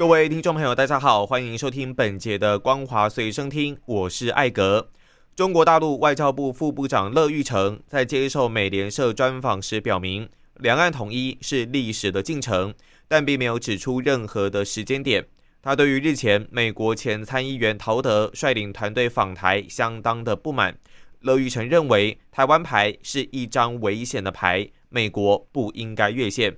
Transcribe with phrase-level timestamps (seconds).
[0.00, 4.88] 各位听众朋友，大家好，欢迎收听本节的《光华随身听》，我是艾格。
[5.36, 12.72] 中国大陆外交部副部长乐玉成在接受美联社专访时表明，两岸统一是历史的进程，
[13.08, 15.26] 但并没有指出任何的时间点。
[15.60, 20.74] 他对于日前美国前参议员陶德率领团队访台相当的不满。
[21.20, 26.56] 乐玉成认为，台湾牌是一张危险的牌，美国不应该越线。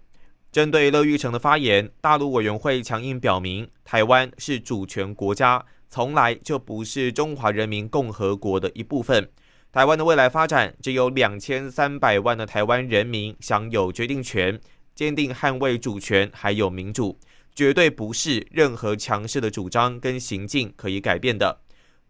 [0.52, 9.27] 针对乐玉成的发言，大陆委员会强硬表明，台湾是主权国家，从来就不是中华人民共和国的一部分。
[9.72, 14.61] 台湾的未来发展，只有两千三百万的台湾人民享有决定权，
[14.94, 17.19] 坚定捍卫主权还有民主。
[17.55, 21.61] 绝对不是任何强势的主张跟行径可以改变的。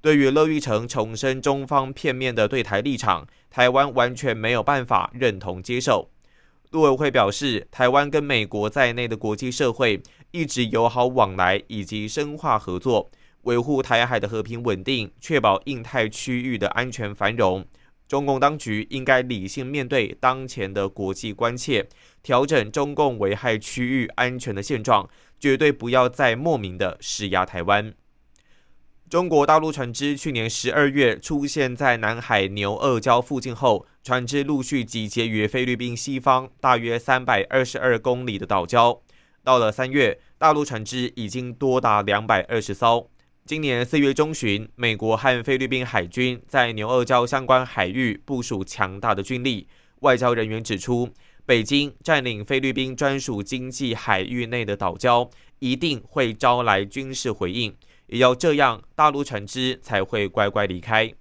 [0.00, 6.10] 对于乐玉成重申中方片面的对台立场，台湾完全没有办法认同接受。
[6.72, 13.10] 陆委会表示，台湾跟美国在内的国际社会一直友好往来以及深化合作，
[13.42, 17.64] 维护台海的和平稳定，确保印太区域的安全繁荣。
[18.08, 21.86] 中共当局应该理性面对当前的国际关切，
[22.22, 25.08] 调整中共危害区域安全的现状。
[25.38, 27.92] 绝对不要再莫名的施压台湾。
[29.10, 39.00] 中国大陆船只去年十二月出现在南海牛二礁附近后，船只陆续集结于菲律宾西方大约三百二十二公里的岛礁。
[39.44, 43.08] 到了三月，大陆船只已经多达两百二十艘。
[43.44, 49.68] 今年四月中旬，美国和菲律宾海军在牛二礁相关海域部署强大的军力。
[50.00, 51.08] 外交人员指出。
[51.44, 57.74] 北京占领菲律宾专属经济海域内的岛礁，一定会招来军事回应，
[58.06, 61.12] 也要这样，大陆船只才会乖乖离开。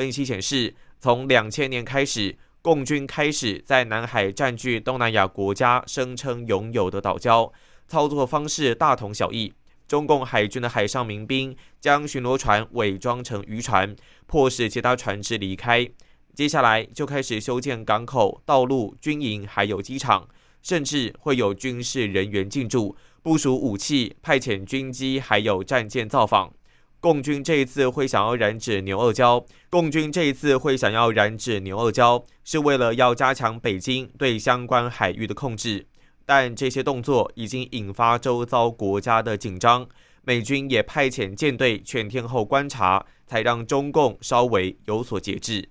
[0.00, 7.52] 分析显示，从两千年开始，共军开始在南海占据东南亚国家声称拥有的岛礁，
[7.86, 9.52] 操作方式大同小异。
[9.86, 13.94] 中共海军的海上民兵将巡逻船伪装成渔船，
[14.26, 15.86] 迫使其他船只离开。
[16.34, 20.26] 接下来就开始修建港口、道路、军营，还有机场，
[20.62, 26.54] 甚至会有军事人员进驻、部署武器、派遣军机，还有战舰造访。
[27.00, 35.86] 共军这一次会想要染指牛二礁，共军这一次会想要染指牛二礁，是为了要加强北京对相关海域的控制。
[36.26, 39.88] 但这些动作已经引发周遭国家的紧张，
[40.24, 45.70] 美军也派遣舰队全天候观察，才让中共稍微有所节制。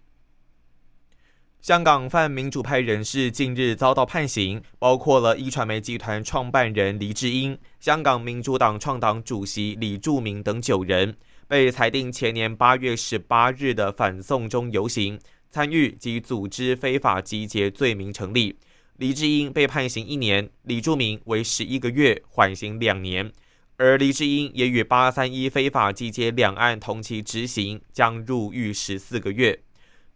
[1.62, 11.18] 香港泛民主派人士近日遭到判刑，包括了一传媒集团创办人黎智英、香港民主党创党主席李柱铭等九人，
[11.50, 15.20] 被裁定前年八月十八日的反送中游行
[15.52, 18.58] 参与及组织非法集结罪名成立。
[18.96, 23.30] 黎智英被判刑一年，李柱铭为十一个月，缓刑两年。
[23.76, 29.60] 而黎智英也与八三一非法集结两案同期执行，将入狱十四个月。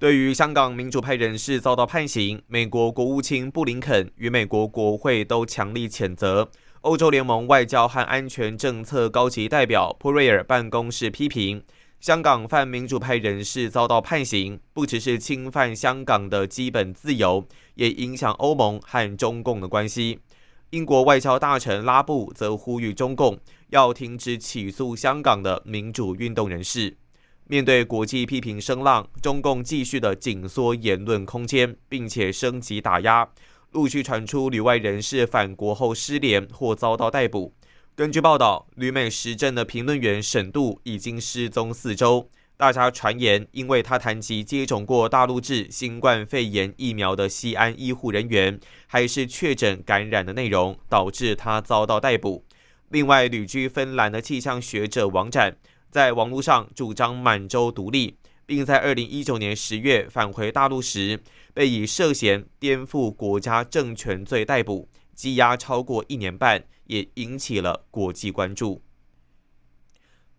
[0.04, 6.52] 对于香港民主派人士遭到判刑，美国国务卿布林肯与美国国会都强力谴责。
[6.82, 11.64] 欧洲联盟外交和安全政策高级代表普瑞尔办公室批评，
[12.02, 20.20] 香港犯民主派人士遭到判刑，不只是侵犯香港的基本自由，也影响欧盟和中共的关系。
[20.72, 26.98] 英国外交大臣拉布则呼吁中共要停止起诉香港的民主运动人士。
[27.54, 33.30] 面对国际批评声浪，中共继续的紧缩言论空间，并且升级打压，
[33.74, 37.54] 陆续传出旅外人士返国后失联或遭到逮捕。
[37.96, 52.44] 根据报道，旅美时政的评论员沈度已经失踪四周，大家传言因为他谈及接种过大陆制新冠肺炎疫苗的西安医护人员还是确诊感染的内容，导致他遭到逮捕。
[52.90, 55.56] 另外，旅居芬兰的气象学者王展。
[55.94, 58.18] 在网络上主张满洲独立，
[58.48, 61.22] 并在二零一九年十月返回大陆时，
[61.54, 68.82] 被以涉嫌颠覆国家政权罪逮捕，羁押超过一年半，也引起了国际关注。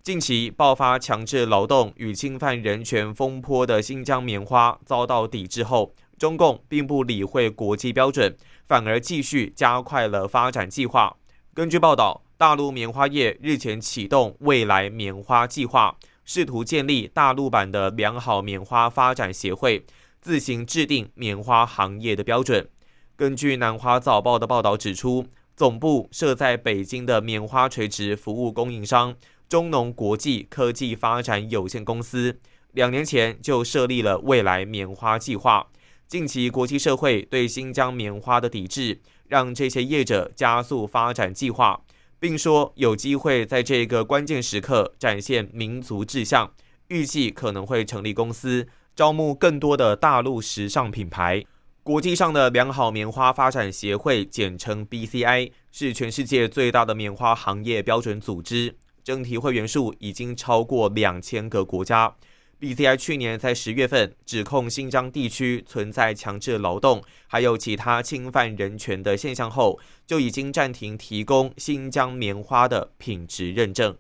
[0.03, 8.37] 近期爆发强制劳动与侵犯人权风波的新疆棉花遭到抵制后，中共并不理会国际标准，
[8.67, 11.17] 反而继续加快了发展计划。
[11.55, 12.24] 根据报道。
[12.45, 15.97] 大陆棉花业日前启动未来棉花计划，
[16.27, 19.87] 试图建立大陆版的良好棉花发展协会，
[20.21, 22.69] 自行制定棉花行业的标准。
[23.17, 25.27] 根据南华早报的报道指出，
[25.57, 29.17] 总部设在北京的棉花垂直服务供应商
[29.49, 32.39] 中农国际科技发展有限公司，
[32.73, 35.69] 两年前就设立了未来棉花计划。
[36.07, 41.81] 近期国际社会对新疆棉花的抵制，让这些业者加速发展计划。
[42.25, 46.51] 并说有机会在这个关键时刻展现民族志向，
[46.89, 48.67] 预计可能会成立公司，
[48.97, 51.45] 招募更多的大陆时尚品牌。
[51.83, 62.17] 国际上的良好棉花发展协会，简称 BCI，是全世界最大的棉花行业标准组织，整体会员数已经超过两千个国家。
[62.65, 73.95] BCI 去年在十月份指控新疆地区存在强制劳动，还有其他侵犯人权的现象后，就已经暂停提供新疆棉花的品质认证。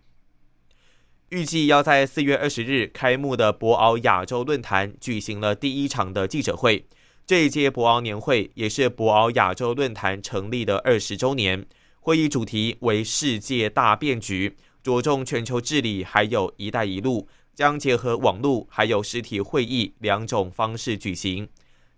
[1.29, 6.87] 预计要在四月二十日开幕的博鳌亚洲论坛举行了第一场的记者会。
[7.27, 11.67] 这一届博鳌年会也是博鳌亚洲论坛成立的二十周年。
[12.01, 17.29] 会议主题为“世界大变局”，着重全球治理，还有一带一路。
[17.55, 21.49] 将结合网络还有实体会议两种方式举行。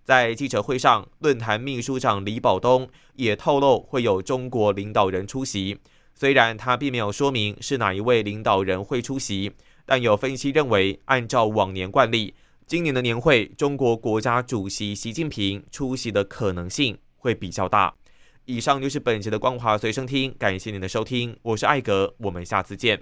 [0.05, 5.79] 在记者会上，论坛秘书长李宝东也透露会有中国领导人出席。
[6.15, 9.53] 虽然他并没有说明是哪一位领导人会出席，
[9.85, 12.35] 但有分析认为，按照往年惯例，
[12.67, 17.95] 今年的年会中国国家主席习近平出席的可能性会比较大。
[18.45, 22.95] 以上就是本节的光华随身听，感谢您的收听，我是艾格，我们下次见。